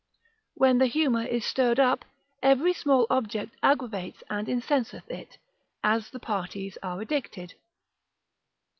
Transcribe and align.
When 0.55 0.79
the 0.79 0.87
humour 0.87 1.25
is 1.27 1.45
stirred 1.45 1.79
up, 1.79 2.05
every 2.41 2.73
small 2.73 3.05
object 3.11 3.55
aggravates 3.61 4.23
and 4.31 4.47
incenseth 4.47 5.07
it, 5.11 5.37
as 5.83 6.09
the 6.09 6.19
parties 6.19 6.75
are 6.81 6.99
addicted. 7.01 7.53